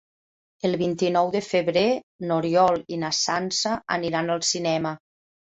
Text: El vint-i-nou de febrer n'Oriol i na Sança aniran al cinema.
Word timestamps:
El 0.69 0.71
vint-i-nou 0.81 1.29
de 1.35 1.41
febrer 1.47 1.83
n'Oriol 2.31 2.81
i 2.97 2.99
na 3.03 3.13
Sança 3.19 3.77
aniran 3.99 4.35
al 4.39 4.45
cinema. 4.55 4.97